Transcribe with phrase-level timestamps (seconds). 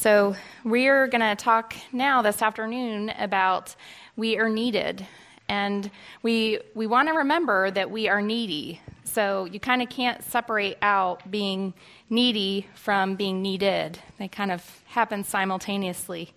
[0.00, 3.74] So, we are going to talk now this afternoon about
[4.14, 5.04] we are needed.
[5.48, 5.90] And
[6.22, 8.80] we, we want to remember that we are needy.
[9.02, 11.74] So, you kind of can't separate out being
[12.08, 16.32] needy from being needed, they kind of happen simultaneously.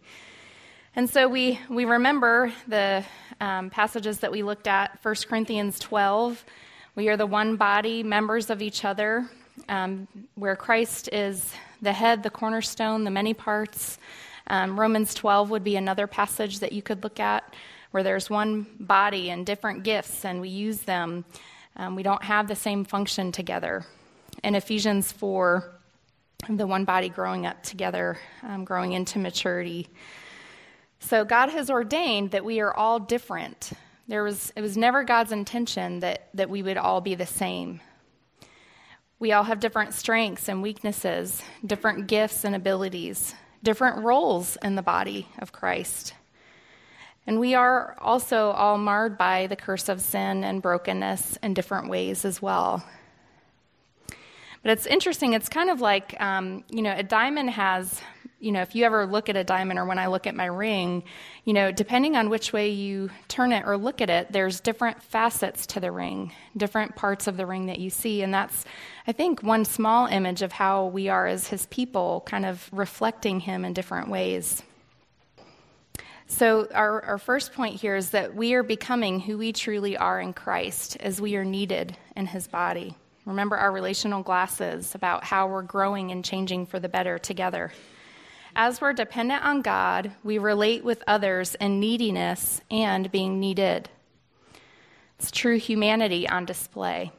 [0.95, 3.05] And so, we, we remember the
[3.39, 6.43] um, passages that we looked at 1 Corinthians 12.
[6.95, 9.29] We are the one body, members of each other,
[9.69, 13.97] um, where Christ is the head, the cornerstone, the many parts.
[14.47, 17.53] Um, Romans 12 would be another passage that you could look at
[17.91, 21.25] where there's one body and different gifts and we use them.
[21.75, 23.85] Um, we don't have the same function together.
[24.43, 25.71] In Ephesians 4,
[26.49, 29.87] the one body growing up together, um, growing into maturity.
[30.99, 33.71] So God has ordained that we are all different.
[34.07, 37.81] There was, it was never God's intention that, that we would all be the same.
[39.21, 44.81] We all have different strengths and weaknesses, different gifts and abilities, different roles in the
[44.81, 46.15] body of Christ.
[47.27, 51.87] And we are also all marred by the curse of sin and brokenness in different
[51.87, 52.83] ways as well.
[54.63, 58.01] But it's interesting, it's kind of like, um, you know, a diamond has
[58.41, 60.47] you know, if you ever look at a diamond or when I look at my
[60.47, 61.03] ring,
[61.45, 65.01] you know, depending on which way you turn it or look at it, there's different
[65.03, 68.23] facets to the ring, different parts of the ring that you see.
[68.23, 68.65] And that's,
[69.05, 73.39] I think, one small image of how we are as his people, kind of reflecting
[73.39, 74.63] him in different ways.
[76.25, 80.19] So, our, our first point here is that we are becoming who we truly are
[80.19, 82.95] in Christ as we are needed in his body.
[83.25, 87.71] Remember our relational glasses about how we're growing and changing for the better together.
[88.55, 93.89] As we're dependent on God, we relate with others in neediness and being needed.
[95.17, 97.11] It's true humanity on display.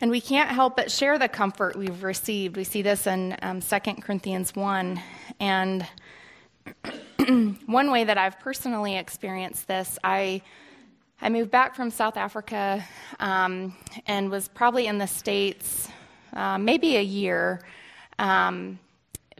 [0.00, 2.56] And we can't help but share the comfort we've received.
[2.56, 5.00] We see this in um, 2 Corinthians 1.
[5.40, 5.86] And
[7.66, 10.42] one way that I've personally experienced this, I,
[11.22, 12.84] I moved back from South Africa
[13.18, 13.74] um,
[14.06, 15.88] and was probably in the States
[16.34, 17.62] uh, maybe a year.
[18.18, 18.78] Um,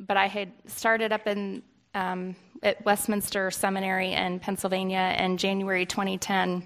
[0.06, 1.62] but I had started up in
[1.94, 6.64] um, at Westminster Seminary in Pennsylvania in January 2010.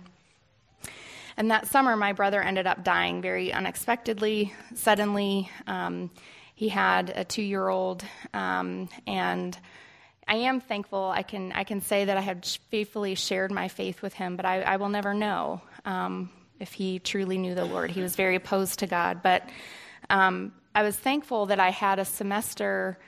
[1.36, 5.50] And that summer, my brother ended up dying very unexpectedly, suddenly.
[5.66, 6.10] Um,
[6.54, 8.04] he had a two-year-old,
[8.34, 9.56] um, and
[10.28, 11.10] I am thankful.
[11.10, 14.44] I can I can say that I have faithfully shared my faith with him, but
[14.44, 17.90] I, I will never know um, if he truly knew the Lord.
[17.90, 19.48] He was very opposed to God, but
[20.10, 22.98] um, I was thankful that I had a semester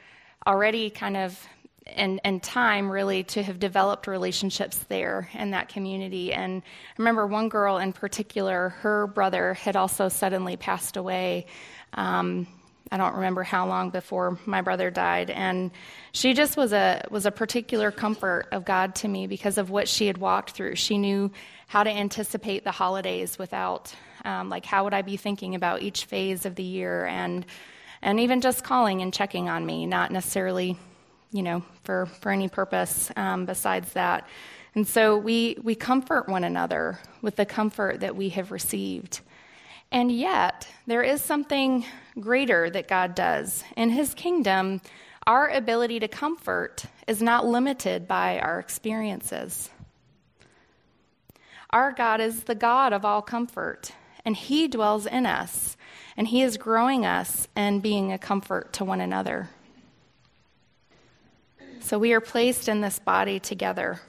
[0.46, 1.38] already kind of
[1.86, 6.32] and, and time really to have developed relationships there in that community.
[6.32, 11.46] And I remember one girl in particular, her brother had also suddenly passed away.
[11.92, 12.46] Um,
[12.90, 15.70] I don't remember how long before my brother died, and
[16.12, 19.88] she just was a was a particular comfort of God to me because of what
[19.88, 20.76] she had walked through.
[20.76, 21.30] She knew
[21.66, 23.94] how to anticipate the holidays without,
[24.24, 27.46] um, like, how would I be thinking about each phase of the year and
[28.04, 30.76] and even just calling and checking on me, not necessarily,
[31.32, 34.28] you know, for, for any purpose um, besides that.
[34.74, 39.20] And so we, we comfort one another with the comfort that we have received.
[39.90, 41.86] And yet, there is something
[42.20, 43.64] greater that God does.
[43.76, 44.82] In His kingdom,
[45.26, 49.70] our ability to comfort is not limited by our experiences.
[51.70, 53.92] Our God is the God of all comfort,
[54.26, 55.76] and He dwells in us
[56.16, 59.48] and He is growing us and being a comfort to one another.
[61.80, 64.00] So we are placed in this body together.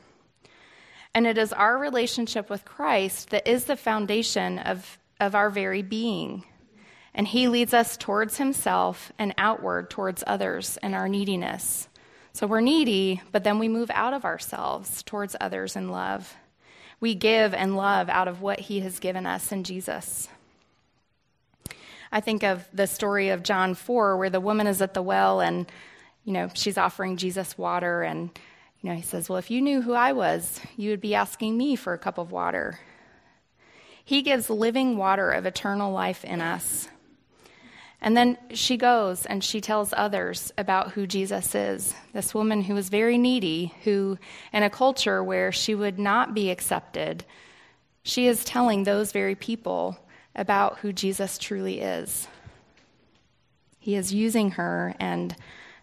[1.13, 5.81] And it is our relationship with Christ that is the foundation of, of our very
[5.81, 6.43] being.
[7.13, 11.87] And He leads us towards Himself and outward towards others and our neediness.
[12.33, 16.35] So we're needy, but then we move out of ourselves towards others in love.
[16.99, 20.27] We give and love out of what He has given us in Jesus.
[22.16, 25.42] I think of the story of John 4, where the woman is at the well
[25.42, 25.70] and,
[26.24, 28.03] you know, she's offering Jesus water.
[28.03, 28.29] And,
[28.79, 31.58] you know, he says, Well, if you knew who I was, you would be asking
[31.58, 32.79] me for a cup of water.
[34.06, 36.88] He gives living water of eternal life in us.
[38.00, 41.94] And then she goes and she tells others about who Jesus is.
[42.14, 44.18] This woman who was very needy, who,
[44.53, 47.26] in a culture where she would not be accepted,
[48.03, 50.00] she is telling those very people
[50.35, 52.28] about who Jesus truly is.
[53.79, 55.35] He is using her and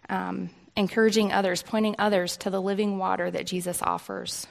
[0.09, 4.47] um, encouraging others, pointing others to the living water that Jesus offers.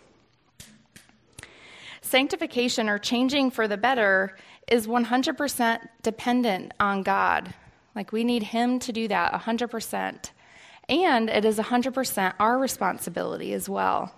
[2.00, 4.37] Sanctification or changing for the better
[4.70, 7.54] is 100% dependent on God.
[7.94, 10.31] Like we need Him to do that 100%.
[10.88, 14.14] And it is 100% our responsibility as well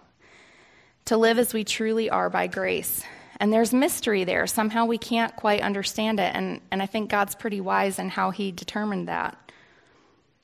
[1.06, 3.04] to live as we truly are by grace.
[3.40, 4.46] And there's mystery there.
[4.46, 6.34] Somehow we can't quite understand it.
[6.34, 9.38] And, and I think God's pretty wise in how He determined that.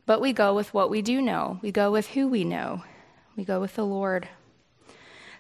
[0.06, 2.82] But we go with what we do know, we go with who we know,
[3.37, 4.28] we go with the Lord.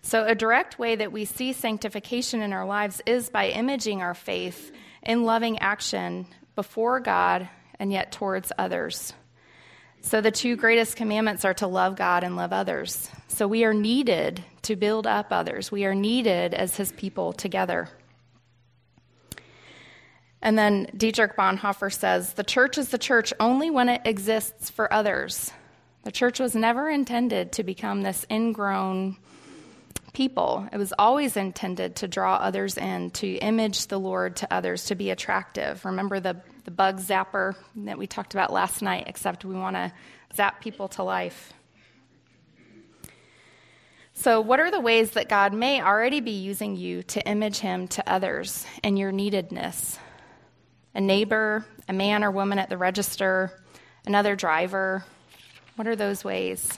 [0.02, 4.14] So, a direct way that we see sanctification in our lives is by imaging our
[4.14, 7.48] faith in loving action before God
[7.78, 9.12] and yet towards others.
[10.02, 13.10] So, the two greatest commandments are to love God and love others.
[13.30, 17.88] So, we are needed to build up others, we are needed as His people together.
[20.42, 24.92] And then Dietrich Bonhoeffer says the church is the church only when it exists for
[24.92, 25.52] others.
[26.02, 29.16] The church was never intended to become this ingrown
[30.12, 30.66] people.
[30.72, 34.94] It was always intended to draw others in, to image the Lord to others, to
[34.94, 35.84] be attractive.
[35.84, 39.92] Remember the, the bug zapper that we talked about last night, except we want to
[40.34, 41.52] zap people to life.
[44.20, 47.88] So, what are the ways that God may already be using you to image Him
[47.88, 49.98] to others and your neededness?
[50.94, 53.62] A neighbor, a man or woman at the register,
[54.04, 55.06] another driver.
[55.76, 56.70] What are those ways?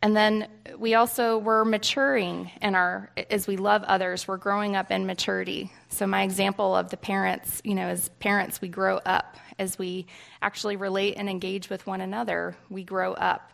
[0.00, 0.48] And then
[0.78, 5.70] we also were maturing in our, as we love others, we're growing up in maturity.
[5.90, 9.36] So, my example of the parents, you know, as parents, we grow up.
[9.58, 10.06] As we
[10.40, 13.50] actually relate and engage with one another, we grow up.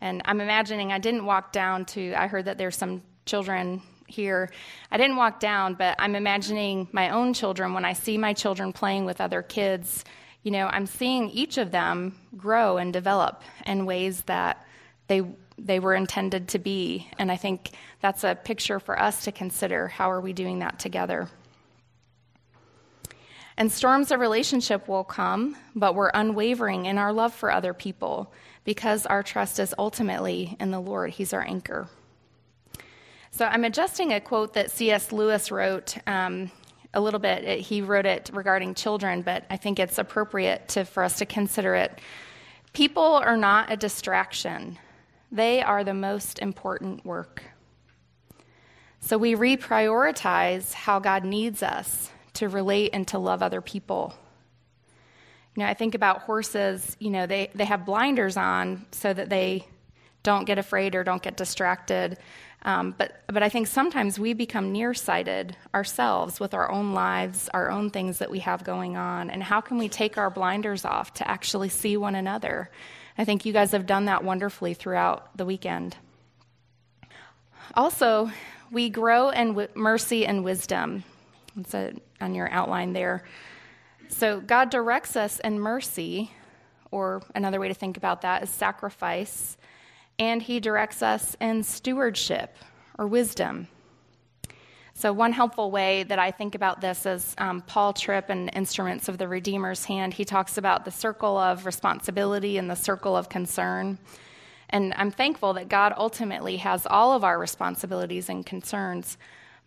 [0.00, 4.50] And I'm imagining I didn't walk down to, I heard that there's some children here.
[4.90, 8.72] I didn't walk down, but I'm imagining my own children when I see my children
[8.72, 10.04] playing with other kids.
[10.42, 14.64] You know, I'm seeing each of them grow and develop in ways that
[15.08, 15.22] they
[15.58, 17.08] they were intended to be.
[17.18, 19.88] And I think that's a picture for us to consider.
[19.88, 21.28] How are we doing that together?
[23.56, 28.32] And storms of relationship will come, but we're unwavering in our love for other people
[28.68, 31.08] because our trust is ultimately in the Lord.
[31.08, 31.88] He's our anchor.
[33.30, 35.10] So I'm adjusting a quote that C.S.
[35.10, 36.50] Lewis wrote um,
[36.92, 37.60] a little bit.
[37.60, 41.76] He wrote it regarding children, but I think it's appropriate to, for us to consider
[41.76, 41.98] it.
[42.74, 44.78] People are not a distraction,
[45.32, 47.44] they are the most important work.
[49.00, 54.12] So we reprioritize how God needs us to relate and to love other people.
[55.58, 59.28] You know, I think about horses, you know, they, they have blinders on so that
[59.28, 59.66] they
[60.22, 62.16] don't get afraid or don't get distracted.
[62.62, 67.70] Um, but, but I think sometimes we become nearsighted ourselves with our own lives, our
[67.70, 69.30] own things that we have going on.
[69.30, 72.70] And how can we take our blinders off to actually see one another
[73.18, 75.96] I think you guys have done that wonderfully throughout the weekend.
[77.74, 78.30] Also,
[78.70, 81.02] we grow in w- mercy and wisdom.
[81.58, 83.24] It's a, on your outline there.
[84.10, 86.32] So, God directs us in mercy,
[86.90, 89.56] or another way to think about that is sacrifice,
[90.18, 92.56] and He directs us in stewardship
[92.98, 93.68] or wisdom.
[94.94, 99.08] So, one helpful way that I think about this is um, Paul Tripp in Instruments
[99.08, 100.14] of the Redeemer's Hand.
[100.14, 103.98] He talks about the circle of responsibility and the circle of concern.
[104.70, 109.18] And I'm thankful that God ultimately has all of our responsibilities and concerns.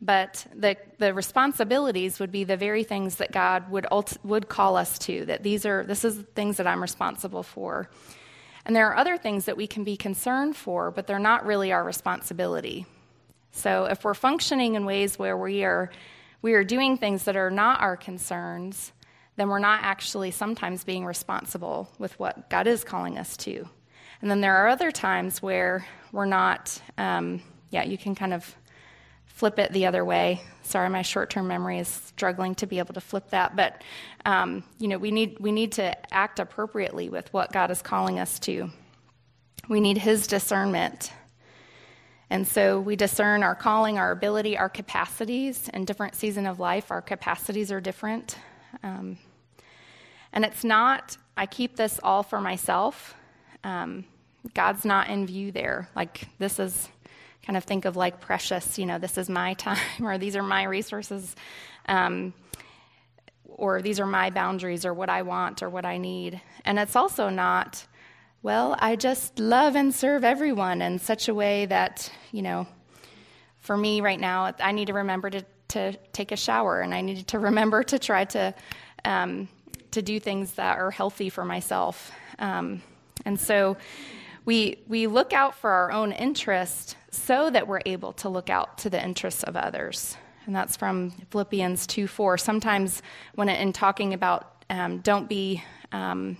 [0.02, 3.86] But the, the responsibilities would be the very things that God would,
[4.24, 7.90] would call us to, that these are, this is the things that I'm responsible for.
[8.66, 11.72] And there are other things that we can be concerned for, but they're not really
[11.72, 12.86] our responsibility.
[13.52, 15.92] So if we're functioning in ways where we are,
[16.42, 18.94] we are doing things that are not our concerns,
[19.36, 23.68] then we're not actually sometimes being responsible with what God is calling us to.
[24.22, 27.42] And then there are other times where we're not, um,
[27.72, 28.56] yeah, you can kind of
[29.34, 30.42] flip it the other way.
[30.64, 33.82] Sorry, my short-term memory is struggling to be able to flip that, but
[34.26, 38.20] um, you know, we need we need to act appropriately with what God is calling
[38.20, 38.70] us to.
[39.68, 41.12] We need His discernment
[42.32, 45.68] and so we discern our calling, our ability, our capacities.
[45.74, 48.38] In different season of life, our capacities are different.
[48.84, 49.18] Um,
[50.32, 53.16] and it's not, I keep this all for myself.
[53.66, 54.06] Um,
[54.54, 55.90] God's not in view there.
[55.94, 56.88] Like, this is
[57.46, 60.44] kind of think of like precious, you know, this is my time, or these are
[60.44, 61.36] my resources,
[61.88, 62.34] um,
[63.46, 66.42] or these are my boundaries, or what I want, or what I need.
[66.66, 67.86] And it's also not,
[68.42, 72.68] well, I just love and serve everyone in such a way that, you know,
[73.60, 77.02] for me right now, I need to remember to, to take a shower and I
[77.02, 78.54] need to remember to try to,
[79.06, 79.48] um,
[79.92, 82.12] to do things that are healthy for myself.
[82.40, 82.82] Um,
[83.26, 83.78] and so
[84.46, 88.80] we, we look out for our own interest so that we're able to look out
[88.80, 90.18] to the interests of others.
[90.46, 92.38] And that's from Philippians 2 4.
[92.38, 93.02] Sometimes,
[93.36, 96.38] when in talking about um, don't be um,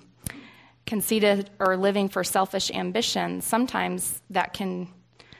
[0.86, 4.88] conceited or living for selfish ambition, sometimes that can,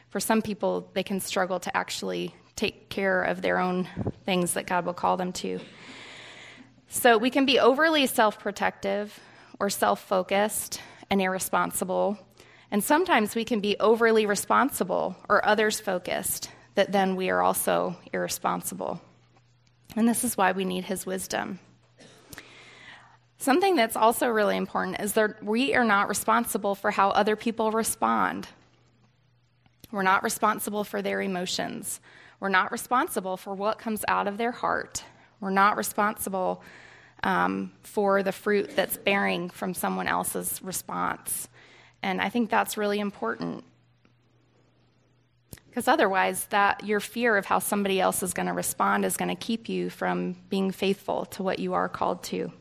[0.10, 3.88] for some people, they can struggle to actually take care of their own
[4.26, 5.60] things that God will call them to.
[6.88, 9.20] So we can be overly self protective
[9.60, 12.18] or self focused and irresponsible.
[12.72, 17.98] And sometimes we can be overly responsible or others focused, that then we are also
[18.14, 19.02] irresponsible.
[19.96, 21.60] And this is why we need his wisdom.
[23.38, 27.72] Something that's also really important is that we are not responsible for how other people
[27.72, 28.48] respond.
[29.92, 32.00] We're not responsible for their emotions.
[32.40, 35.04] We're not responsible for what comes out of their heart.
[35.42, 36.64] We're not responsible
[37.24, 41.50] um, for the fruit that's bearing from someone else's response.
[42.04, 43.64] And I think that's really important.
[45.70, 49.30] Because otherwise, that your fear of how somebody else is going to respond is going
[49.30, 52.52] to keep you from being faithful to what you are called to.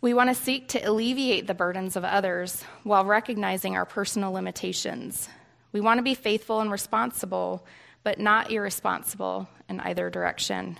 [0.00, 5.28] We want to seek to alleviate the burdens of others while recognizing our personal limitations.
[5.72, 7.66] We want to be faithful and responsible,
[8.04, 10.78] but not irresponsible in either direction.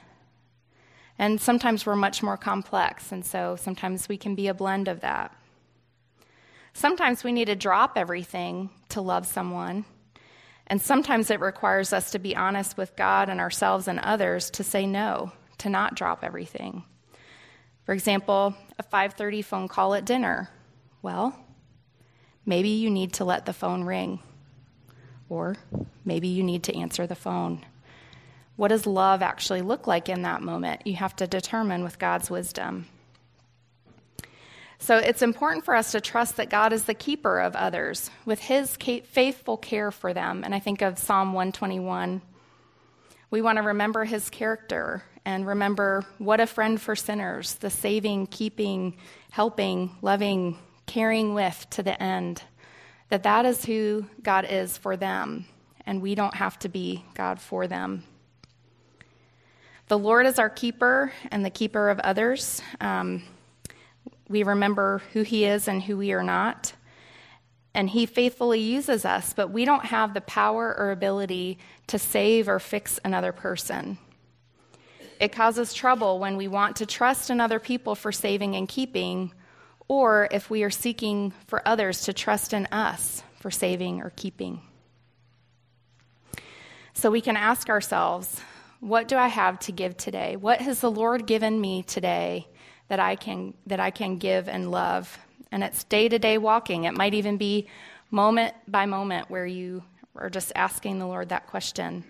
[1.19, 5.01] And sometimes we're much more complex, and so sometimes we can be a blend of
[5.01, 5.35] that.
[6.79, 9.85] Sometimes we need to drop everything to love someone,
[10.69, 14.63] and sometimes it requires us to be honest with God and ourselves and others to
[14.63, 16.85] say no, to not drop everything.
[17.85, 20.51] For example, a 5:30 phone call at dinner.
[21.03, 21.37] Well,
[22.47, 24.21] maybe you need to let the phone ring.
[25.29, 25.57] Or
[26.05, 27.67] maybe you need to answer the phone.
[28.55, 30.87] What does love actually look like in that moment?
[30.87, 32.87] You have to determine with God's wisdom.
[34.79, 38.41] So it's important for us to trust that God is the keeper of others with
[38.41, 40.45] his faithful care for them.
[40.45, 42.23] And I think of Psalm 121.
[43.31, 48.29] We want to remember his character and remember what a friend for sinners, the saving,
[48.29, 48.97] keeping,
[49.31, 50.57] helping, loving,
[50.87, 52.43] caring with to the end.
[53.11, 55.47] That that is who God is for them,
[55.85, 58.05] and we don't have to be God for them.
[59.89, 62.63] The Lord is our keeper and the keeper of others.
[62.81, 63.23] Um,
[64.29, 66.73] we remember who He is and who we are not.
[67.75, 72.49] And He faithfully uses us, but we don't have the power or ability to save
[72.49, 73.99] or fix another person.
[75.21, 79.33] It causes trouble when we want to trust in other people for saving and keeping,
[79.89, 84.61] or if we are seeking for others to trust in us for saving or keeping.
[86.95, 88.41] So we can ask ourselves,
[88.81, 90.37] what do I have to give today?
[90.37, 92.49] What has the Lord given me today
[92.89, 95.19] that I can that I can give and love?
[95.51, 96.85] And it's day-to-day walking.
[96.85, 97.69] It might even be
[98.11, 99.83] moment by moment where you
[100.15, 102.05] are just asking the Lord that question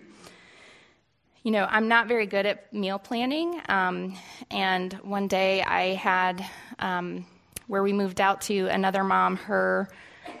[1.43, 3.61] you know, I'm not very good at meal planning.
[3.69, 4.15] Um,
[4.51, 6.45] and one day I had,
[6.79, 7.25] um,
[7.67, 9.89] where we moved out to another mom, her,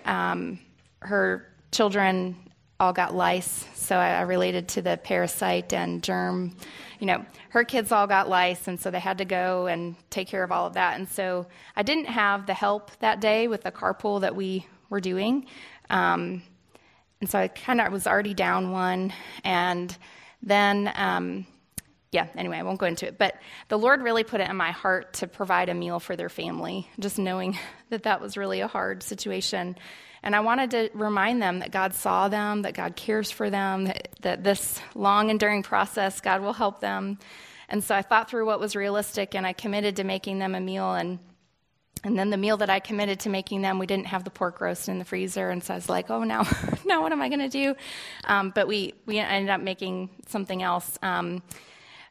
[0.05, 0.59] um,
[0.99, 2.35] her children
[2.79, 3.65] all got lice.
[3.75, 6.55] So I, I, related to the parasite and germ.
[6.99, 10.27] You know, her kids all got lice, and so they had to go and take
[10.27, 10.97] care of all of that.
[10.97, 15.01] And so I didn't have the help that day with the carpool that we were
[15.01, 15.45] doing.
[15.89, 16.41] Um,
[17.19, 19.13] and so I kind of was already down one.
[19.43, 19.95] And
[20.41, 21.45] then, um,
[22.11, 23.17] yeah, anyway, I won't go into it.
[23.17, 23.35] But
[23.67, 26.89] the Lord really put it in my heart to provide a meal for their family,
[26.99, 27.57] just knowing
[27.89, 29.77] that that was really a hard situation.
[30.23, 33.85] And I wanted to remind them that God saw them, that God cares for them,
[33.85, 37.19] that, that this long enduring process, God will help them.
[37.69, 40.59] And so I thought through what was realistic and I committed to making them a
[40.59, 40.93] meal.
[40.93, 41.19] And
[42.03, 44.61] and then the meal that I committed to making them, we didn't have the pork
[44.61, 46.47] roast in the freezer, and so I was like, "Oh, now,
[46.85, 47.75] now what am I going to do?"
[48.23, 50.97] Um, but we we ended up making something else.
[51.01, 51.43] Um,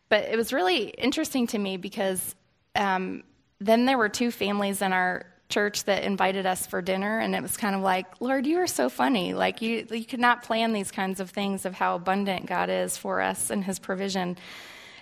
[0.09, 2.35] but it was really interesting to me because
[2.75, 3.23] um,
[3.61, 7.43] then there were two families in our church that invited us for dinner, and it
[7.43, 9.35] was kind of like, "Lord, you are so funny!
[9.35, 12.97] Like you you could not plan these kinds of things of how abundant God is
[12.97, 14.37] for us and His provision."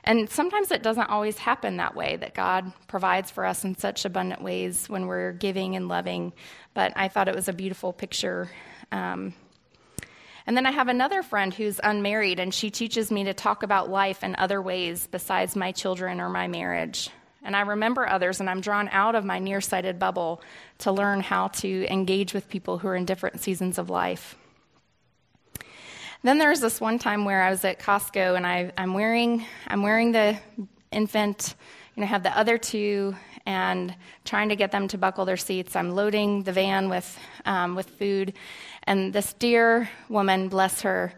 [0.04, 4.04] And sometimes it doesn't always happen that way, that God provides for us in such
[4.04, 6.32] abundant ways when we're giving and loving.
[6.74, 8.48] But I thought it was a beautiful picture.
[8.92, 9.34] Um,
[10.46, 13.90] and then I have another friend who's unmarried, and she teaches me to talk about
[13.90, 17.10] life in other ways besides my children or my marriage.
[17.42, 20.40] And I remember others, and I'm drawn out of my nearsighted bubble
[20.78, 24.36] to learn how to engage with people who are in different seasons of life.
[26.22, 29.44] Then there was this one time where I was at Costco and I, am wearing
[29.68, 30.36] I'm wearing the
[30.90, 31.54] infant,
[31.94, 33.14] you know, have the other two
[33.46, 35.76] and trying to get them to buckle their seats.
[35.76, 38.34] I'm loading the van with um, with food,
[38.84, 41.14] and this dear woman, bless her,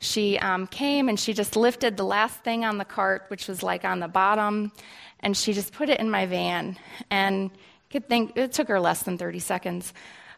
[0.00, 3.62] she um, came and she just lifted the last thing on the cart, which was
[3.62, 4.72] like on the bottom,
[5.20, 6.76] and she just put it in my van.
[7.10, 7.50] And
[7.90, 9.92] could think it took her less than 30 seconds.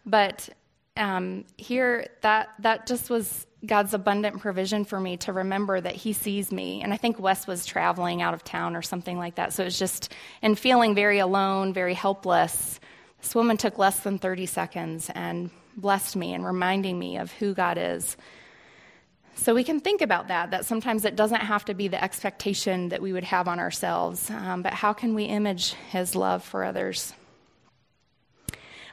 [0.07, 0.49] But
[0.97, 6.13] um, here, that, that just was God's abundant provision for me to remember that He
[6.13, 6.83] sees me.
[6.83, 9.53] And I think Wes was traveling out of town or something like that.
[9.53, 12.81] So it was just, and feeling very alone, very helpless.
[13.21, 17.55] This woman took less than 30 seconds and blessed me and reminding me of who
[17.55, 18.17] God is.
[19.37, 22.91] So we can think about that, that sometimes it doesn't have to be the expectation
[22.91, 26.63] that we would have on ourselves, um, but how can we image His love for
[26.63, 27.15] others?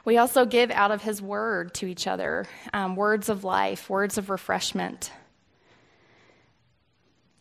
[0.04, 4.18] We also give out of His word to each other um, words of life, words
[4.18, 5.12] of refreshment.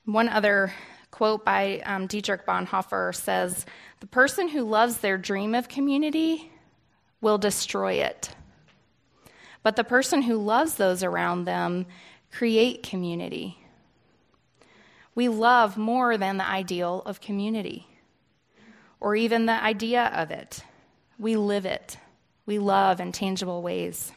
[0.05, 0.73] One other
[1.11, 3.65] quote by um, Dietrich Bonhoeffer says
[3.99, 6.51] The person who loves their dream of community
[7.21, 8.29] will destroy it.
[9.63, 11.87] But the person who loves those around them
[12.31, 13.57] create community.
[15.15, 17.87] We love more than the ideal of community
[18.99, 20.63] or even the idea of it.
[21.17, 21.97] We live it
[22.47, 24.11] we love in tangible ways.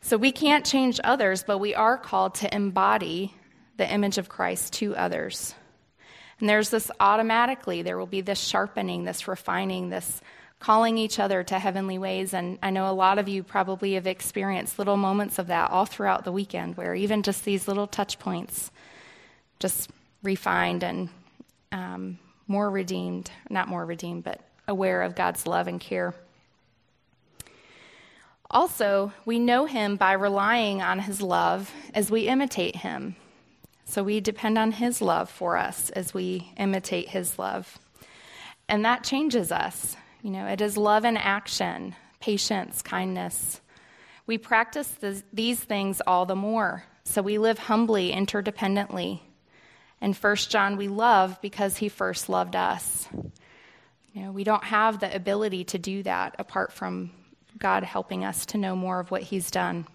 [0.00, 3.32] So we can't change others, but we are called to embody
[3.76, 5.54] the image of Christ to others.
[6.40, 10.20] And there's this automatically, there will be this sharpening, this refining, this
[10.58, 12.34] calling each other to heavenly ways.
[12.34, 15.86] And I know a lot of you probably have experienced little moments of that all
[15.86, 18.70] throughout the weekend, where even just these little touch points
[19.58, 19.90] just
[20.22, 21.08] refined and
[21.72, 26.14] um, more redeemed, not more redeemed, but aware of God's love and care.
[28.50, 33.16] Also, we know him by relying on his love as we imitate him.
[33.84, 37.78] So we depend on his love for us as we imitate his love.
[38.68, 39.96] And that changes us.
[40.22, 43.60] You know, it is love in action, patience, kindness.
[44.26, 46.84] We practice this, these things all the more.
[47.04, 49.20] So we live humbly, interdependently.
[50.00, 53.06] In 1 John, we love because he first loved us.
[54.14, 57.10] You know, we don't have the ability to do that apart from
[57.58, 59.88] God helping us to know more of what He's done.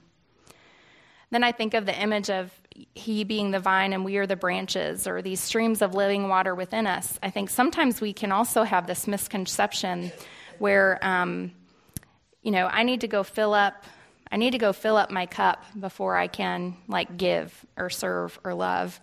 [1.31, 2.51] Then I think of the image of
[2.93, 6.53] He being the vine and we are the branches, or these streams of living water
[6.53, 7.17] within us.
[7.23, 10.11] I think sometimes we can also have this misconception
[10.57, 11.53] where, um,
[12.41, 13.85] you know, I need to go fill up.
[14.29, 18.37] I need to go fill up my cup before I can like give or serve
[18.43, 18.99] or love.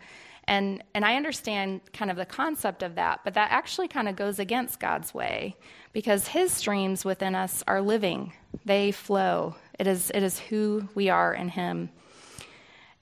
[0.48, 4.14] And, and I understand kind of the concept of that, but that actually kind of
[4.14, 5.56] goes against God's way
[5.92, 8.32] because His streams within us are living,
[8.64, 9.56] they flow.
[9.78, 11.90] It is, it is who we are in Him.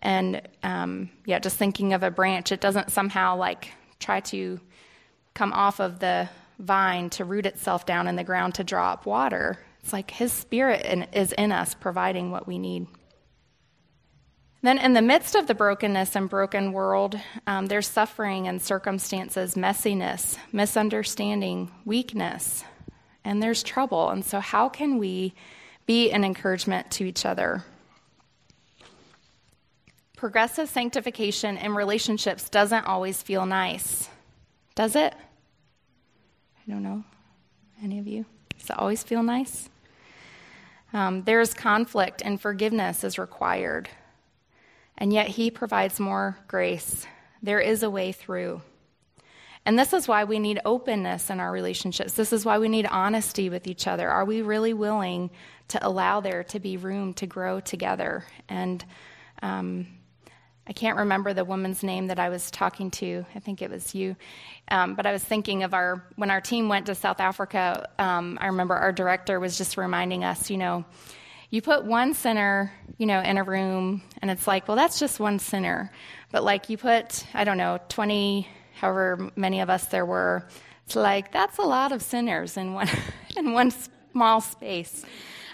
[0.01, 4.61] And um, yeah, just thinking of a branch, it doesn't somehow like try to
[5.35, 6.29] come off of the
[6.59, 9.59] vine to root itself down in the ground to draw up water.
[9.81, 12.87] It's like His Spirit is in us, providing what we need.
[14.65, 19.57] Then, in the midst of the brokenness and broken world, um, there's suffering and circumstances,
[19.57, 22.65] messiness, misunderstanding, weakness,
[23.25, 24.09] and there's trouble.
[24.09, 25.35] And so, how can we
[25.85, 27.63] be an encouragement to each other?
[30.17, 34.09] Progressive sanctification in relationships doesn't always feel nice,
[34.75, 35.13] does it?
[35.13, 37.05] I don't know.
[37.83, 38.25] Any of you?
[38.59, 39.69] Does it always feel nice?
[40.95, 43.91] Um, there's conflict, and forgiveness is required
[44.99, 47.07] and yet He provides more grace.
[47.43, 48.63] There is a way through.
[49.67, 52.13] And this is why we need openness in our relationships.
[52.13, 54.09] This is why we need honesty with each other.
[54.09, 55.31] Are we really willing
[55.69, 58.25] to allow there to be room to grow together?
[58.49, 58.85] And
[59.43, 59.87] um,
[60.67, 63.25] I can't remember the woman's name that I was talking to.
[63.35, 64.17] I think it was you.
[64.71, 68.39] Um, but I was thinking of our, when our team went to South Africa, um,
[68.41, 70.85] I remember our director was just reminding us, you know,
[71.55, 75.21] you put one sinner, you know, in a room, and it's like, well, that's just
[75.21, 75.93] one sinner.
[76.33, 80.49] But like you put, I don't know, 20, however many of us there were,
[80.85, 82.89] it's like that's a lot of sinners in one
[83.37, 83.73] in one
[84.11, 85.05] small space.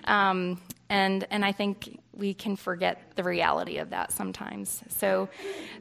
[0.05, 0.59] Um,
[0.89, 4.83] and and I think we can forget the reality of that sometimes.
[4.89, 5.29] So,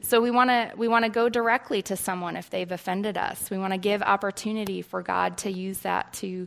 [0.02, 3.48] so we want to we want to go directly to someone if they've offended us.
[3.48, 6.46] We want to give opportunity for God to use that to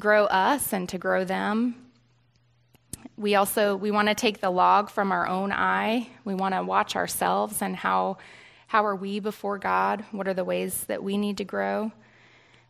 [0.00, 1.81] grow us and to grow them
[3.16, 6.08] we also we want to take the log from our own eye.
[6.24, 8.18] We want to watch ourselves and how
[8.66, 10.04] how are we before God?
[10.12, 11.92] What are the ways that we need to grow?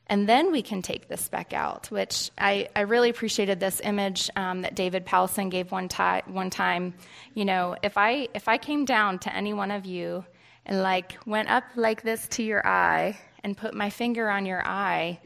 [0.09, 4.29] And then we can take the speck out, which I, I really appreciated this image
[4.37, 6.95] um, that David Powlison gave one, ti- one time.
[7.35, 10.25] You know, if I, if I came down to any one of you
[10.67, 14.67] and like went up like this to your eye and put my finger on your
[14.67, 15.21] eye,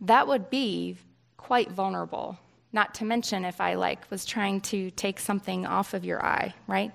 [0.00, 0.96] that would be
[1.36, 2.38] quite vulnerable.
[2.72, 6.54] Not to mention if I like was trying to take something off of your eye,
[6.66, 6.92] right?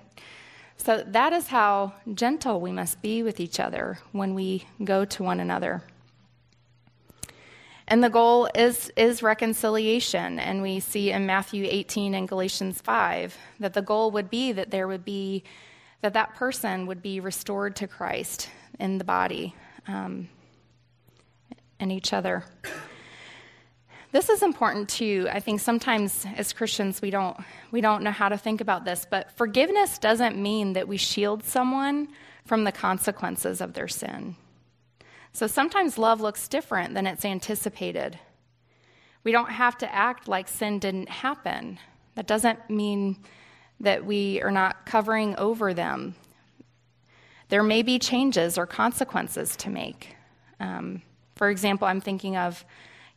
[0.76, 5.22] So that is how gentle we must be with each other when we go to
[5.22, 5.82] one another.
[7.88, 10.38] And the goal is, is reconciliation.
[10.38, 14.70] And we see in Matthew 18 and Galatians 5 that the goal would be that
[14.70, 15.44] there would be,
[16.00, 18.48] that that person would be restored to Christ
[18.80, 19.54] in the body
[19.86, 20.28] um,
[21.78, 22.44] and each other.
[24.12, 25.26] This is important too.
[25.32, 27.36] I think sometimes as Christians we don't
[27.70, 31.44] we don't know how to think about this, but forgiveness doesn't mean that we shield
[31.44, 32.08] someone
[32.44, 34.36] from the consequences of their sin.
[35.32, 38.18] So sometimes love looks different than it's anticipated.
[39.24, 41.78] We don't have to act like sin didn't happen.
[42.14, 43.16] That doesn't mean
[43.80, 46.16] that we are not covering over them.
[47.48, 50.16] There may be changes or consequences to make.
[50.60, 51.00] Um,
[51.34, 52.62] for example, I'm thinking of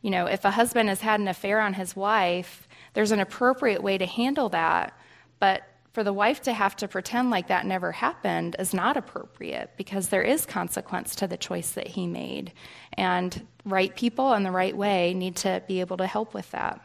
[0.02, 3.82] you know, if a husband has had an affair on his wife, there's an appropriate
[3.82, 4.98] way to handle that.
[5.40, 9.70] But for the wife to have to pretend like that never happened is not appropriate
[9.78, 12.52] because there is consequence to the choice that he made.
[12.92, 16.82] And right people in the right way need to be able to help with that.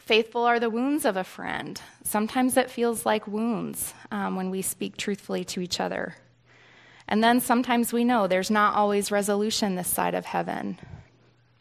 [0.00, 1.80] Faithful are the wounds of a friend.
[2.02, 6.16] Sometimes it feels like wounds um, when we speak truthfully to each other.
[7.08, 10.78] And then sometimes we know there's not always resolution this side of heaven.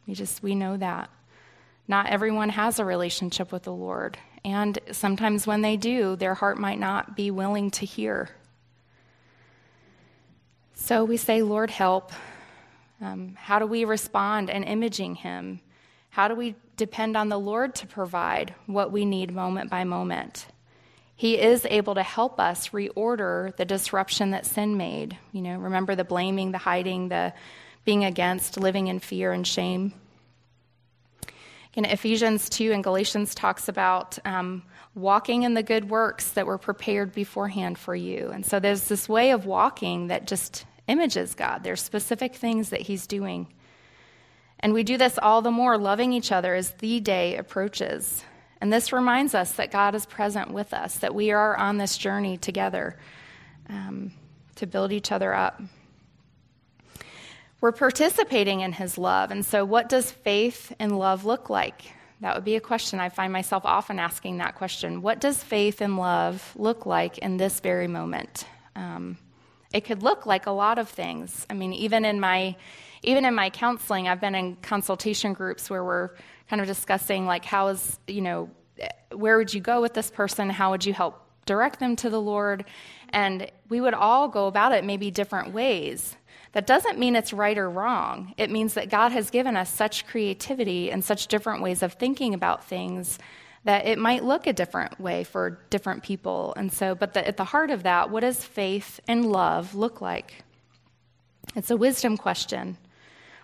[0.08, 1.10] We just, we know that.
[1.88, 4.18] Not everyone has a relationship with the Lord.
[4.44, 8.30] And sometimes when they do, their heart might not be willing to hear.
[10.74, 12.12] So we say, Lord, help.
[13.02, 15.60] Um, how do we respond in imaging Him?
[16.10, 20.48] How do we depend on the Lord to provide what we need moment by moment?
[21.16, 25.18] He is able to help us reorder the disruption that sin made.
[25.32, 27.34] You know, remember the blaming, the hiding, the
[27.88, 29.94] being against, living in fear and shame.
[31.74, 34.62] In Ephesians 2 and Galatians talks about um,
[34.94, 38.28] walking in the good works that were prepared beforehand for you.
[38.28, 41.64] And so there's this way of walking that just images God.
[41.64, 43.48] There's specific things that He's doing.
[44.60, 48.22] And we do this all the more, loving each other as the day approaches.
[48.60, 51.98] And this reminds us that God is present with us, that we are on this
[51.98, 52.98] journey together
[53.70, 54.12] um,
[54.56, 55.62] to build each other up
[57.60, 59.32] we're participating in his love.
[59.32, 61.94] And so, what does faith and love look like?
[62.22, 63.00] That would be a question.
[63.00, 65.02] I find myself often asking that question.
[65.02, 68.46] What does faith and love look like in this very moment?
[68.76, 69.18] Um,
[69.72, 71.46] it could look like a lot of things.
[71.50, 72.56] I mean, even in my
[73.04, 76.10] even in my counseling, I've been in consultation groups where we're
[76.50, 78.50] kind of discussing like how is you know
[79.14, 80.50] where would you go with this person?
[80.50, 82.66] How would you help direct them to the Lord?
[83.10, 86.16] And we would all go about it maybe different ways.
[86.58, 88.34] That doesn't mean it's right or wrong.
[88.36, 92.34] It means that God has given us such creativity and such different ways of thinking
[92.34, 93.20] about things
[93.66, 96.56] that it might look a different way for different people.
[96.58, 100.02] And so, but the, at the heart of that, what does faith and love look
[100.02, 100.44] like?
[101.56, 102.78] It's a wisdom question.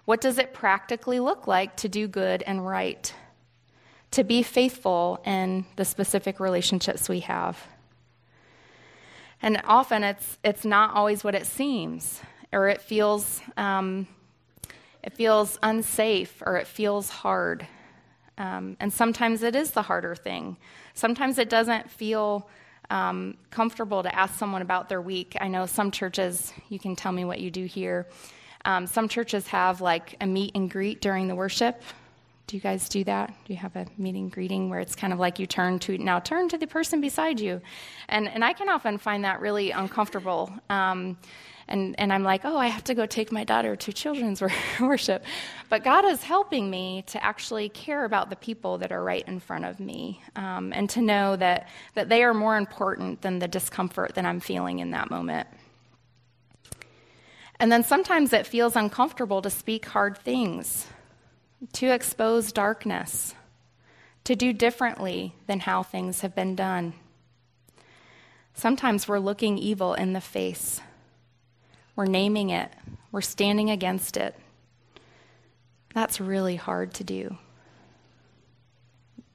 [0.06, 3.14] What does it practically look like to do good and right?
[4.10, 7.64] To be faithful in the specific relationships we have.
[9.40, 12.20] And often it's, it's not always what it seems
[12.54, 14.08] or it feels um,
[15.04, 17.68] it feels unsafe or it feels hard.
[18.38, 20.58] Um, and sometimes it is the harder thing.
[20.94, 22.50] Sometimes it doesn't feel
[22.90, 25.36] um, comfortable to ask someone about their week.
[25.42, 28.08] I know some churches, you can tell me what you do here.
[28.66, 31.82] Um, some churches have like a meet and greet during the worship.
[32.48, 33.34] Do you guys do that?
[33.46, 36.20] Do you have a meeting greeting where it's kind of like you turn to now
[36.20, 37.62] turn to the person beside you,
[38.10, 40.52] and and I can often find that really uncomfortable.
[40.70, 41.18] Um,
[41.68, 44.42] and, and I'm like, oh, I have to go take my daughter to children's
[44.82, 45.24] worship.
[45.70, 49.40] But God is helping me to actually care about the people that are right in
[49.40, 53.48] front of me um, and to know that, that they are more important than the
[53.48, 55.48] discomfort that I'm feeling in that moment.
[57.60, 60.88] And then sometimes it feels uncomfortable to speak hard things,
[61.72, 63.34] to expose darkness,
[64.26, 66.94] to do differently than how things have been done.
[68.54, 70.82] Sometimes we're looking evil in the face.
[71.96, 72.72] We're naming it,
[73.12, 74.36] we're standing against it.
[75.94, 77.38] That's really hard to do.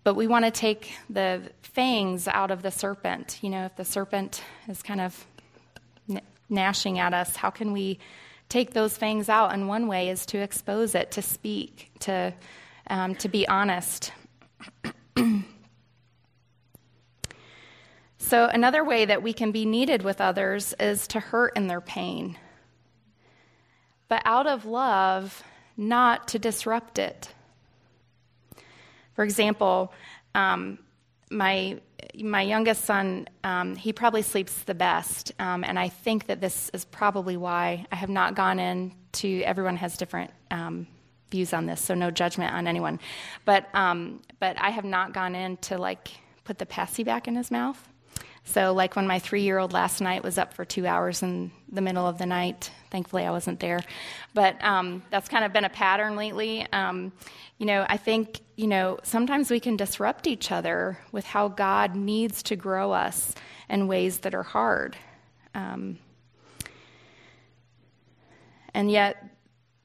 [0.03, 3.39] But we want to take the fangs out of the serpent.
[3.43, 5.27] You know, if the serpent is kind of
[6.49, 7.99] gnashing at us, how can we
[8.49, 9.53] take those fangs out?
[9.53, 12.35] And one way is to expose it, to speak, to,
[12.89, 14.13] um, to be honest.
[18.19, 21.81] so, another way that we can be needed with others is to hurt in their
[21.81, 22.37] pain
[24.09, 25.45] but out of love,
[25.77, 27.29] not to disrupt it.
[29.15, 29.93] For example,
[30.35, 30.79] um,
[31.31, 31.81] my
[32.23, 36.71] my youngest son, um, he probably sleeps the best, um, and I think that this
[36.73, 39.43] is probably why I have not gone in to.
[39.43, 40.87] Everyone has different um,
[41.31, 43.01] views on this, so no judgment on anyone.
[43.45, 46.11] But um, but I have not gone in to like
[46.45, 47.88] put the passy back in his mouth.
[48.49, 51.51] So like when my three year old last night was up for two hours in
[51.71, 52.71] the middle of the night.
[52.91, 53.81] Thankfully, I wasn't there,
[54.33, 56.67] but um, that's kind of been a pattern lately.
[56.73, 57.13] Um,
[57.59, 61.95] you know, I think you know sometimes we can disrupt each other with how God
[61.95, 63.35] needs to grow us
[63.69, 64.97] in ways that are hard.
[65.55, 65.99] Um,
[68.73, 69.23] and yet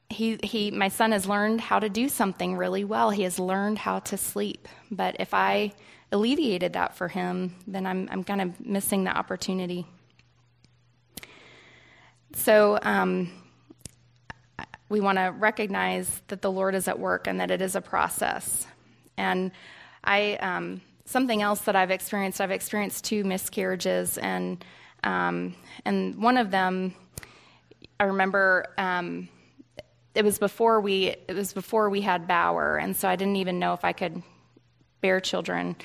[0.08, 3.10] he, he, my son has learned how to do something really well.
[3.10, 4.68] He has learned how to sleep.
[4.90, 5.72] But if I
[6.12, 9.86] alleviated that for him, then I'm, I'm kind of missing the opportunity.
[12.34, 13.30] So um,
[14.88, 17.80] we want to recognize that the Lord is at work and that it is a
[17.80, 18.66] process.
[19.16, 19.52] And
[20.02, 24.64] I, um, something else that I've experienced, I've experienced two miscarriages, and
[25.04, 26.94] um, and one of them,
[28.00, 29.28] I remember um,
[30.14, 33.58] it was before we it was before we had Bauer, and so I didn't even
[33.58, 34.22] know if I could
[35.04, 35.76] bear children,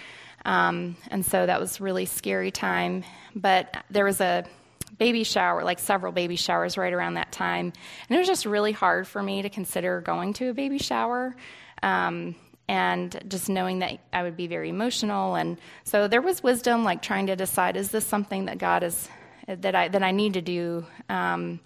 [0.45, 3.03] um, and so that was really scary time.
[3.35, 4.45] But there was a
[4.97, 7.73] baby shower, like several baby showers right around that time,
[8.07, 11.35] and it was just really hard for me to consider going to a baby shower.
[11.83, 12.37] Um,
[12.69, 17.01] and just knowing that I would be very emotional, and so there was wisdom, like
[17.01, 19.09] trying to decide: is this something that God is
[19.47, 20.85] that I that I need to do?
[21.09, 21.59] Um,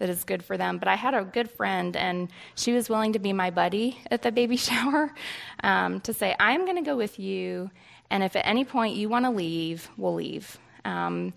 [0.00, 0.78] that is good for them.
[0.78, 4.22] But I had a good friend, and she was willing to be my buddy at
[4.22, 5.14] the baby shower
[5.62, 7.70] um, to say, I'm going to go with you,
[8.10, 10.58] and if at any point you want to leave, we'll leave.
[10.84, 11.32] Um,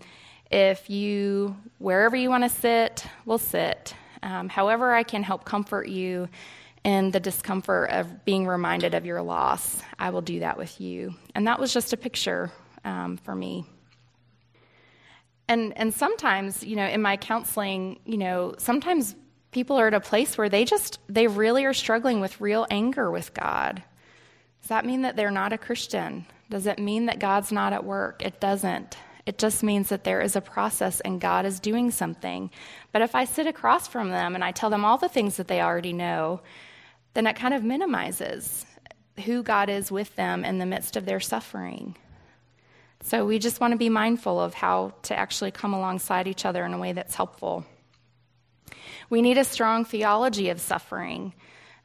[0.50, 3.94] if you, wherever you want to sit, we'll sit.
[4.22, 6.28] Um, however, I can help comfort you
[6.84, 11.14] in the discomfort of being reminded of your loss, I will do that with you.
[11.34, 12.52] And that was just a picture
[12.84, 13.64] um, for me
[15.48, 19.14] and and sometimes you know in my counseling you know sometimes
[19.50, 23.10] people are at a place where they just they really are struggling with real anger
[23.10, 23.82] with god.
[24.60, 26.26] Does that mean that they're not a christian?
[26.50, 28.22] Does it mean that god's not at work?
[28.24, 28.96] It doesn't.
[29.26, 32.50] It just means that there is a process and god is doing something.
[32.92, 35.48] But if i sit across from them and i tell them all the things that
[35.48, 36.40] they already know
[37.14, 38.66] then it kind of minimizes
[39.24, 41.96] who god is with them in the midst of their suffering
[43.04, 46.64] so we just want to be mindful of how to actually come alongside each other
[46.64, 47.66] in a way that's helpful.
[49.10, 51.34] We need a strong theology of suffering.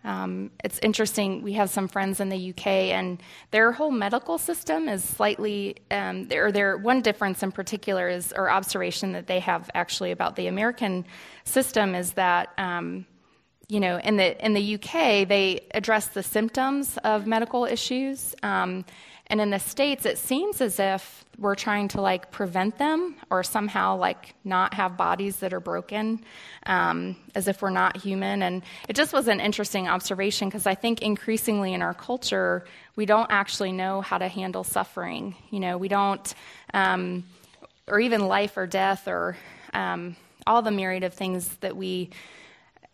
[0.05, 4.87] Um, it's interesting, we have some friends in the UK, and their whole medical system
[4.87, 9.69] is slightly, um, or their one difference in particular is, or observation that they have
[9.73, 11.05] actually about the American
[11.43, 12.53] system is that.
[12.57, 13.05] Um,
[13.71, 18.83] you know, in the in the UK, they address the symptoms of medical issues, um,
[19.29, 23.43] and in the States, it seems as if we're trying to like prevent them or
[23.43, 26.23] somehow like not have bodies that are broken,
[26.65, 28.41] um, as if we're not human.
[28.41, 32.65] And it just was an interesting observation because I think increasingly in our culture,
[32.95, 35.35] we don't actually know how to handle suffering.
[35.51, 36.33] You know, we don't,
[36.73, 37.23] um,
[37.87, 39.37] or even life or death or
[39.73, 40.15] um,
[40.47, 42.09] all the myriad of things that we.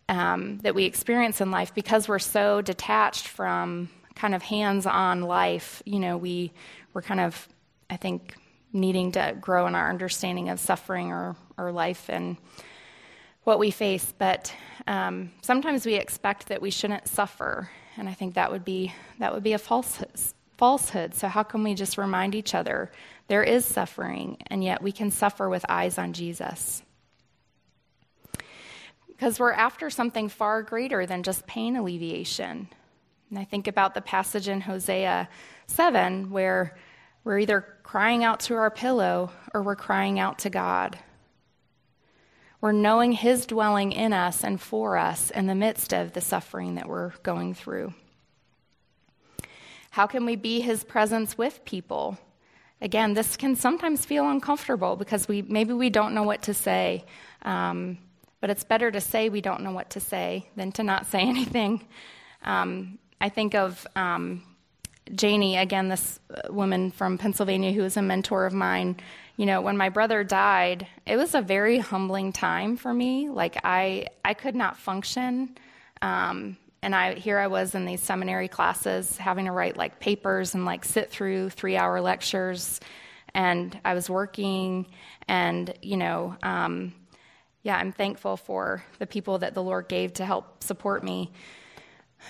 [0.07, 5.21] Um, that we experience in life because we're so detached from kind of hands on
[5.21, 6.51] life, you know, we
[6.93, 7.47] we're kind of,
[7.89, 8.35] I think,
[8.71, 12.37] needing to grow in our understanding of suffering or, or life and
[13.43, 14.13] what we face.
[14.17, 14.53] But
[14.87, 19.33] um, sometimes we expect that we shouldn't suffer, and I think that would be that
[19.33, 20.11] would be a falsehood.
[20.57, 21.13] Falsehood.
[21.13, 22.91] So how can we just remind each other
[23.27, 26.81] there is suffering, and yet we can suffer with eyes on Jesus?
[29.07, 32.69] Because we're after something far greater than just pain alleviation.
[33.29, 35.27] And I think about the passage in Hosea
[35.67, 36.77] 7 where
[37.23, 40.99] we're either crying out to our pillow or we're crying out to God.
[42.61, 46.75] We're knowing His dwelling in us and for us in the midst of the suffering
[46.75, 47.93] that we're going through.
[49.91, 52.17] How can we be His presence with people?
[52.81, 57.05] Again, this can sometimes feel uncomfortable because we maybe we don't know what to say.
[57.41, 57.97] Um,
[58.41, 61.19] but it's better to say we don't know what to say than to not say
[61.27, 61.87] anything.
[62.43, 64.43] Um, I think of um,
[65.13, 68.97] Janie, again, this uh, woman from Pennsylvania who was a mentor of mine.
[69.37, 73.29] You know, when my brother died, it was a very humbling time for me.
[73.29, 75.57] Like I, I could not function.
[76.01, 80.53] Um, and I here I was in these seminary classes having to write like papers
[80.53, 82.79] and like sit through three hour lectures
[83.33, 84.85] and I was working
[85.27, 86.93] and you know um,
[87.63, 91.31] yeah I'm thankful for the people that the Lord gave to help support me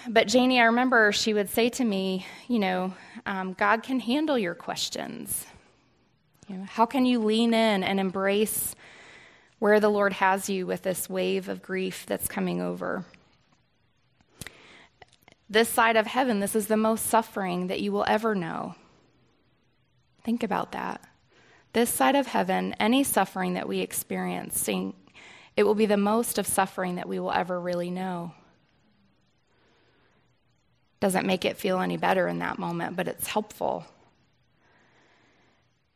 [0.07, 2.93] but Janie, I remember she would say to me, you know,
[3.25, 5.45] um, God can handle your questions.
[6.47, 8.75] You know, how can you lean in and embrace
[9.59, 13.05] where the Lord has you with this wave of grief that's coming over?
[15.49, 18.75] this side of heaven, this is the most suffering that you will ever know.
[20.23, 21.01] Think about that.
[21.73, 26.47] This side of heaven, any suffering that we experience, it will be the most of
[26.47, 28.33] suffering that we will ever really know.
[31.05, 33.85] Doesn't make it feel any better in that moment, but it's helpful.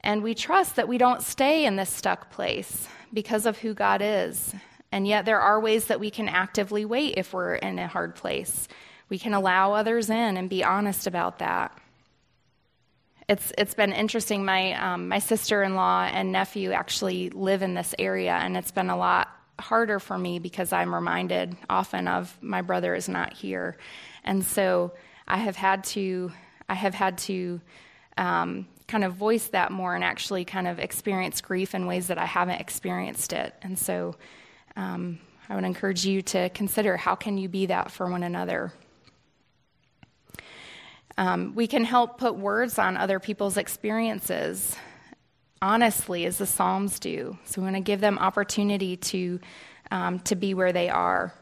[0.01, 4.03] And we trust that we don't stay in this stuck place because of who God
[4.03, 4.53] is.
[4.91, 8.13] And yet, there are ways that we can actively wait if we're in a hard
[8.13, 8.67] place.
[9.09, 11.75] We can allow others in and be honest about that.
[13.27, 14.45] It's, it's been interesting.
[14.45, 18.69] My, um, my sister in law and nephew actually live in this area, and it's
[18.69, 19.27] been a lot
[19.59, 23.77] harder for me because I'm reminded often of my brother is not here.
[24.23, 24.93] And so
[25.27, 26.31] I have had to,
[26.67, 27.61] I have had to
[28.17, 32.17] um, kind of voice that more and actually kind of experience grief in ways that
[32.17, 33.53] I haven't experienced it.
[33.61, 34.15] And so
[34.75, 38.73] um, I would encourage you to consider how can you be that for one another.
[41.17, 44.75] Um, we can help put words on other people's experiences
[45.61, 47.37] honestly, as the Psalms do.
[47.45, 49.39] So we want to give them opportunity to,
[49.91, 51.33] um, to be where they are.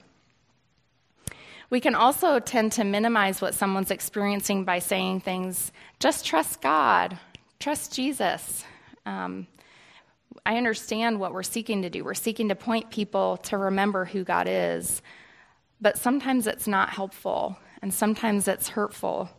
[1.69, 7.19] We can also tend to minimize what someone's experiencing by saying things, just trust God,
[7.59, 8.63] trust Jesus.
[9.05, 9.47] Um,
[10.45, 12.05] I understand what we're seeking to do.
[12.05, 15.01] We're seeking to point people to remember who God is,
[15.81, 19.29] but sometimes it's not helpful and sometimes it's hurtful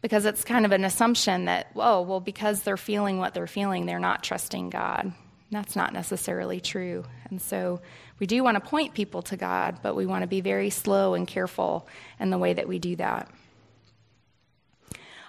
[0.00, 3.86] because it's kind of an assumption that, whoa, well, because they're feeling what they're feeling,
[3.86, 5.12] they're not trusting God.
[5.50, 7.04] That's not necessarily true.
[7.30, 7.80] And so
[8.18, 11.14] we do want to point people to God, but we want to be very slow
[11.14, 11.88] and careful
[12.20, 13.30] in the way that we do that.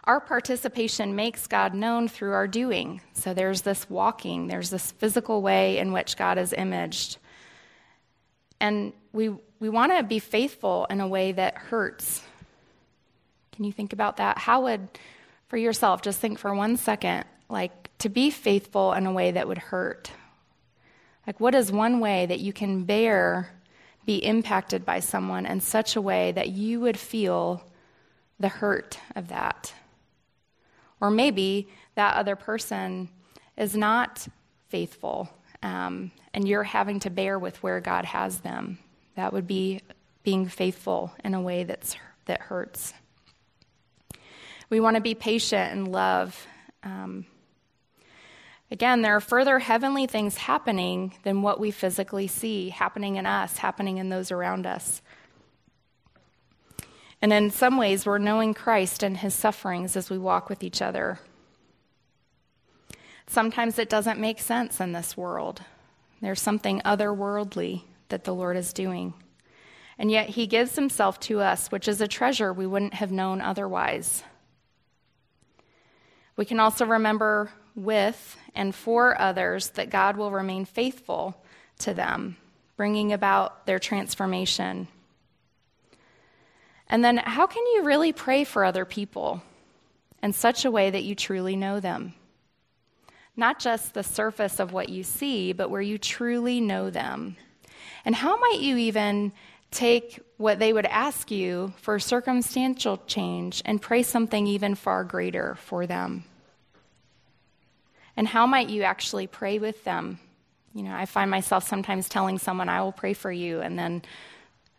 [0.03, 2.99] Our participation makes God known through our doing.
[3.13, 7.17] So there's this walking, there's this physical way in which God is imaged.
[8.60, 9.29] And we,
[9.60, 12.23] we want to be faithful in a way that hurts.
[13.51, 14.38] Can you think about that?
[14.38, 14.88] How would,
[15.47, 19.47] for yourself, just think for one second, like to be faithful in a way that
[19.47, 20.12] would hurt?
[21.27, 23.51] Like, what is one way that you can bear
[24.05, 27.63] be impacted by someone in such a way that you would feel
[28.39, 29.73] the hurt of that?
[31.01, 33.09] Or maybe that other person
[33.57, 34.27] is not
[34.69, 35.29] faithful
[35.62, 38.79] um, and you're having to bear with where God has them.
[39.15, 39.81] That would be
[40.23, 42.93] being faithful in a way that's, that hurts.
[44.69, 46.45] We want to be patient and love.
[46.84, 47.25] Um,
[48.69, 53.58] again, there are further heavenly things happening than what we physically see happening in us,
[53.58, 55.01] happening in those around us.
[57.21, 60.82] And in some ways, we're knowing Christ and his sufferings as we walk with each
[60.82, 61.19] other.
[63.27, 65.62] Sometimes it doesn't make sense in this world.
[66.21, 69.13] There's something otherworldly that the Lord is doing.
[69.97, 73.41] And yet, he gives himself to us, which is a treasure we wouldn't have known
[73.41, 74.23] otherwise.
[76.39, 81.36] We can also remember with and for others that God will remain faithful
[81.80, 82.38] to them,
[82.78, 84.88] bringing about their transformation.
[86.88, 89.43] And then, how can you really pray for other people
[90.23, 92.13] in such a way that you truly know them?
[93.36, 97.36] Not just the surface of what you see, but where you truly know them.
[98.06, 99.34] And how might you even
[99.71, 105.56] take what they would ask you for circumstantial change and pray something even far greater
[105.56, 106.23] for them?
[108.19, 110.19] And how might you actually pray with them?
[110.73, 114.01] You know, I find myself sometimes telling someone, I will pray for you, and then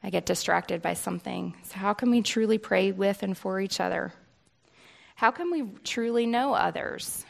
[0.02, 1.56] I get distracted by something.
[1.62, 4.12] So, how can we truly pray with and for each other?
[5.14, 7.24] How can we truly know others?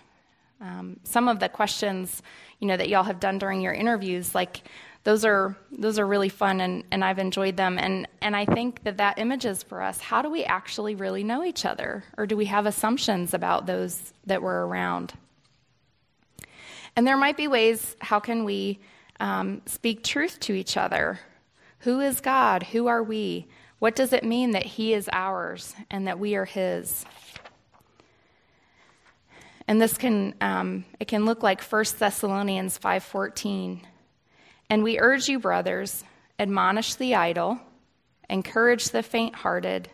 [0.61, 2.25] Um, some of the questions,
[2.59, 4.63] you know, that y'all have done during your interviews, like
[5.05, 7.79] those are those are really fun, and, and I've enjoyed them.
[7.79, 10.01] And and I think that that images for us.
[10.01, 14.13] How do we actually really know each other, or do we have assumptions about those
[14.27, 15.15] that we're around?
[17.01, 18.79] And there might be ways how can we
[19.21, 21.19] um, speak truth to each other?
[21.79, 22.63] Who is God?
[22.63, 23.47] Who are we?
[23.79, 27.07] What does it mean that He is ours and that we are His?
[29.67, 33.81] And this can um, it can look like 1 Thessalonians 5:14.
[34.69, 36.05] And we urge you, brothers,
[36.39, 37.61] admonish the idle,
[38.29, 39.89] encourage the faint-hearted,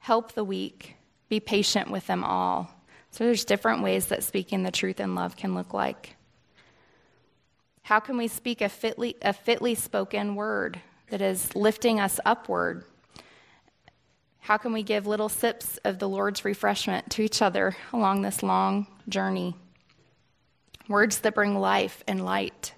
[0.00, 0.96] help the weak,
[1.28, 2.68] be patient with them all.
[3.12, 6.16] So there's different ways that speaking the truth in love can look like.
[7.82, 10.80] How can we speak a fitly, a fitly spoken word
[11.10, 12.84] that is lifting us upward?
[14.40, 18.42] How can we give little sips of the Lord's refreshment to each other along this
[18.42, 19.56] long journey?
[20.88, 22.74] Words that bring life and light.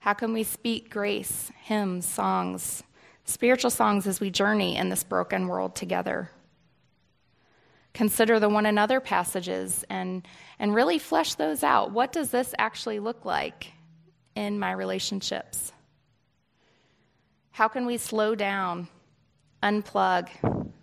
[0.00, 2.82] How can we speak grace, hymns, songs,
[3.30, 6.30] spiritual songs as we journey in this broken world together.
[7.94, 10.26] Consider the one another passages and,
[10.58, 11.92] and really flesh those out.
[11.92, 13.72] What does this actually look like
[14.34, 15.72] in my relationships?
[17.50, 18.88] How can we slow down,
[19.62, 20.28] unplug,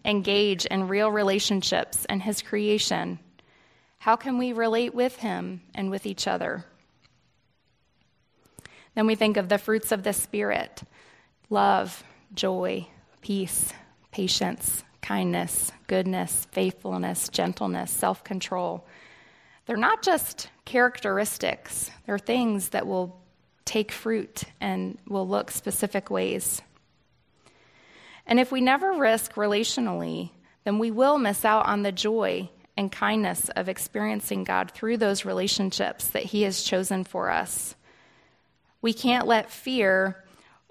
[0.05, 3.19] engage in real relationships and His creation?
[3.99, 6.65] How can we relate with Him and with each other?
[8.95, 10.81] Then we think of the fruits of the Spirit
[11.49, 12.87] love, joy,
[13.21, 13.73] peace,
[14.11, 18.85] patience, kindness, goodness, faithfulness, gentleness, self control.
[19.65, 23.21] They're not just characteristics, they're things that will
[23.67, 26.61] take fruit and will look specific ways.
[28.25, 30.31] And if we never risk relationally,
[30.63, 35.25] then we will miss out on the joy and kindness of experiencing God through those
[35.25, 37.75] relationships that He has chosen for us.
[38.81, 40.23] We can't let fear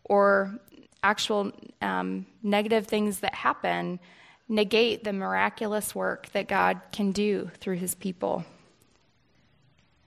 [0.05, 0.59] or
[1.03, 4.01] actual um, negative things that happen
[4.49, 8.44] negate the miraculous work that God can do through his people.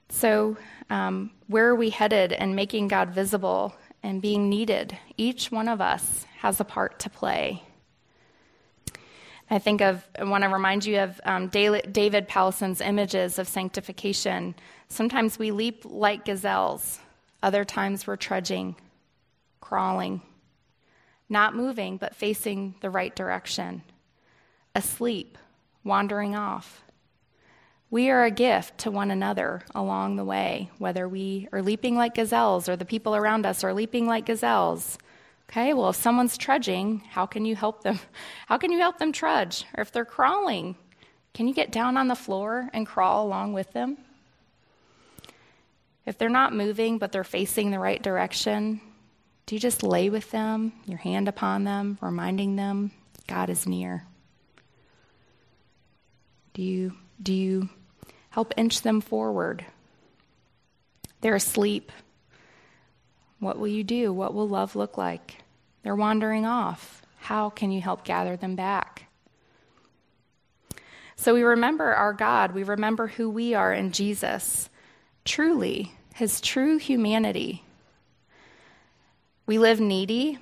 [0.10, 0.58] So,
[0.90, 4.98] um, where are we headed in making God visible and being needed?
[5.18, 7.64] Each one of us has a part to play.
[9.52, 14.54] I think of, I want to remind you of um, David Powlison's images of sanctification.
[14.90, 17.00] Sometimes we leap like gazelles,
[17.42, 18.76] other times we're trudging,
[19.60, 20.22] crawling,
[21.30, 23.82] not moving, but facing the right direction,
[24.76, 25.38] asleep,
[25.84, 26.84] wandering off.
[27.92, 32.14] We are a gift to one another along the way, whether we are leaping like
[32.14, 35.00] gazelles or the people around us are leaping like gazelles.
[35.50, 38.00] Okay, well, if someone's trudging, how can you help them?
[38.46, 39.66] How can you help them trudge?
[39.76, 40.76] Or if they're crawling,
[41.34, 43.98] can you get down on the floor and crawl along with them?
[46.06, 48.82] If they're not moving but they're facing the right direction,
[49.48, 52.92] do you just lay with them, your hand upon them, reminding them
[53.28, 54.06] God is near?
[56.54, 57.70] Do you, do you
[58.30, 59.66] help inch them forward?
[61.22, 61.92] They're asleep.
[63.40, 64.12] What will you do?
[64.14, 65.44] What will love look like?
[65.84, 67.02] They're wandering off.
[67.18, 69.06] How can you help gather them back?
[71.16, 72.54] So we remember our God.
[72.54, 74.70] We remember who we are in Jesus.
[75.26, 77.64] Truly, his true humanity
[79.50, 80.38] we live needy,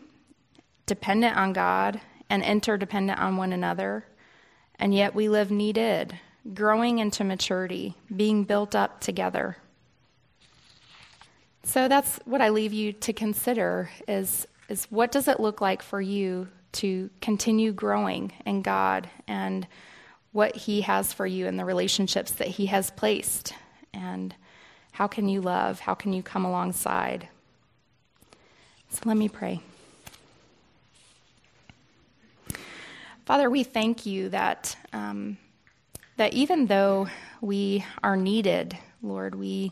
[0.86, 4.04] dependent on God, and interdependent on one another,
[4.78, 6.20] and yet we live needed,
[6.54, 9.58] growing into maturity, being built up together.
[11.64, 15.82] So that's what I leave you to consider is, is what does it look like
[15.82, 19.68] for you to continue growing in God and
[20.32, 23.54] what He has for you in the relationships that He has placed?
[23.93, 24.34] And
[24.91, 25.80] how can you love?
[25.82, 27.28] How can you come alongside?
[28.89, 29.62] So let me pray.
[33.26, 35.38] Father, we thank you that, um,
[36.18, 37.07] that even though
[37.41, 39.72] we are needed, Lord, we,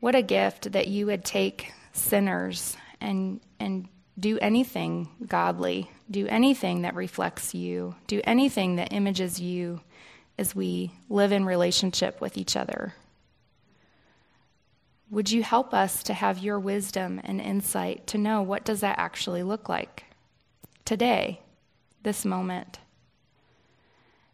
[0.00, 6.82] what a gift that you would take sinners and, and do anything godly, do anything
[6.82, 9.80] that reflects you, do anything that images you
[10.38, 12.94] as we live in relationship with each other.
[15.10, 18.98] Would you help us to have your wisdom and insight to know what does that
[18.98, 20.04] actually look like
[20.84, 21.40] today,
[22.02, 22.78] this moment?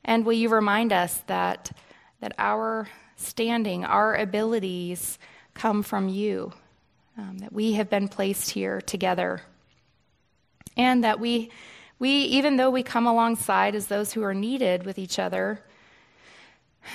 [0.04, 1.70] And will you remind us that,
[2.20, 5.18] that our standing, our abilities
[5.54, 6.52] come from you,
[7.18, 9.42] um, that we have been placed here together,
[10.76, 11.50] and that we,
[11.98, 15.62] we, even though we come alongside as those who are needed with each other,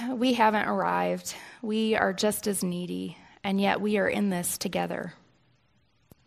[0.09, 1.35] we haven't arrived.
[1.61, 5.13] We are just as needy and yet we are in this together.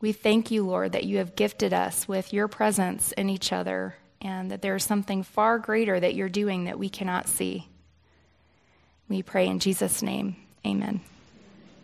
[0.00, 3.96] We thank you, Lord, that you have gifted us with your presence in each other
[4.20, 7.68] and that there is something far greater that you're doing that we cannot see.
[9.08, 10.36] We pray in Jesus' name.
[10.66, 11.00] Amen.